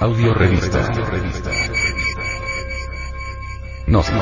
[0.00, 0.78] Audio revista.
[3.88, 4.14] Gnosis.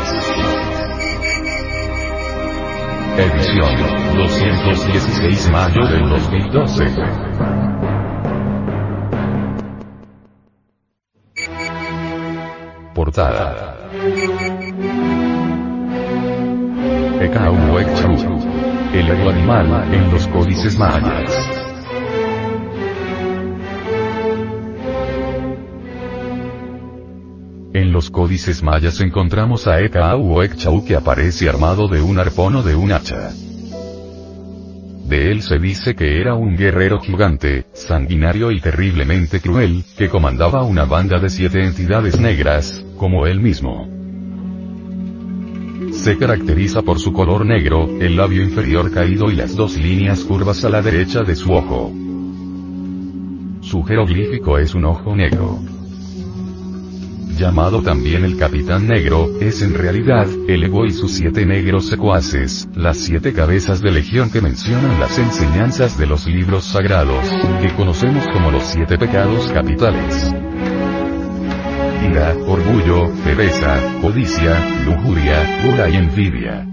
[3.18, 6.84] Edición 216 mayo del 2012.
[12.95, 13.77] Portada.
[17.20, 17.54] Ekau.
[18.95, 21.66] El animal en los códices mayas.
[27.96, 32.62] Los códices mayas encontramos a Ekau o Ekchau que aparece armado de un arpón o
[32.62, 33.30] de un hacha.
[35.09, 40.62] De él se dice que era un guerrero gigante, sanguinario y terriblemente cruel, que comandaba
[40.62, 43.88] una banda de siete entidades negras, como él mismo.
[45.92, 50.62] Se caracteriza por su color negro, el labio inferior caído y las dos líneas curvas
[50.66, 51.90] a la derecha de su ojo.
[53.62, 55.76] Su jeroglífico es un ojo negro
[57.37, 62.68] llamado también el Capitán Negro, es en realidad, el ego y sus siete negros secuaces,
[62.74, 67.28] las siete cabezas de legión que mencionan las enseñanzas de los libros sagrados,
[67.60, 70.32] que conocemos como los siete pecados capitales.
[72.10, 76.66] Ira, orgullo, pereza, codicia, lujuria, gula y envidia.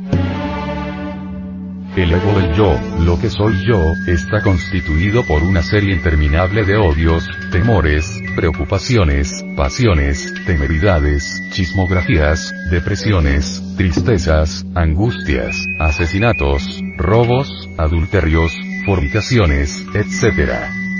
[1.95, 6.75] El ego del yo, lo que soy yo, está constituido por una serie interminable de
[6.75, 20.49] odios, temores, preocupaciones, pasiones, temeridades, chismografías, depresiones, tristezas, angustias, asesinatos, robos, adulterios, fornicaciones, etc.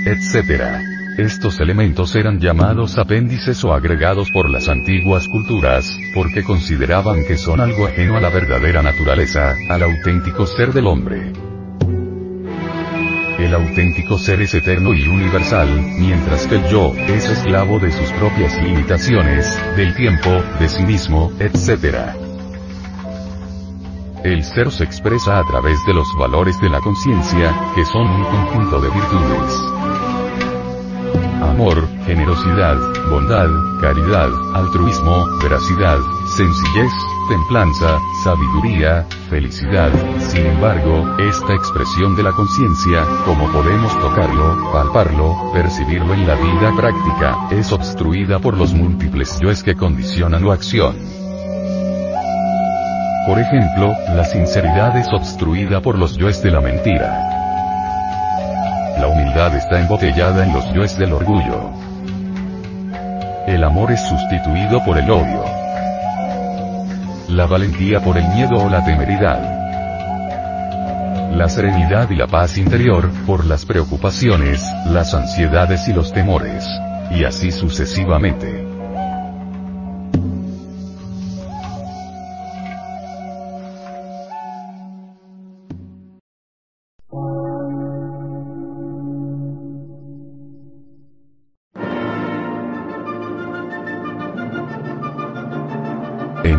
[0.06, 0.93] etc.
[1.16, 7.60] Estos elementos eran llamados apéndices o agregados por las antiguas culturas, porque consideraban que son
[7.60, 11.32] algo ajeno a la verdadera naturaleza, al auténtico ser del hombre.
[13.38, 15.68] El auténtico ser es eterno y universal,
[16.00, 21.30] mientras que el yo, es esclavo de sus propias limitaciones, del tiempo, de sí mismo,
[21.38, 21.96] etc.
[24.24, 28.24] El ser se expresa a través de los valores de la conciencia, que son un
[28.24, 30.13] conjunto de virtudes.
[31.54, 32.76] Amor, generosidad,
[33.08, 33.48] bondad,
[33.80, 35.98] caridad, altruismo, veracidad,
[36.36, 36.90] sencillez,
[37.28, 39.92] templanza, sabiduría, felicidad.
[40.18, 46.74] Sin embargo, esta expresión de la conciencia, como podemos tocarlo, palparlo, percibirlo en la vida
[46.76, 50.96] práctica, es obstruida por los múltiples yoes que condicionan su acción.
[53.28, 57.43] Por ejemplo, la sinceridad es obstruida por los yoes de la mentira.
[59.04, 61.70] La humildad está embotellada en los yoes del orgullo.
[63.46, 65.44] El amor es sustituido por el odio
[67.28, 69.40] la valentía por el miedo o la temeridad.
[71.36, 76.64] La serenidad y la paz interior, por las preocupaciones, las ansiedades y los temores.
[77.10, 78.73] Y así sucesivamente.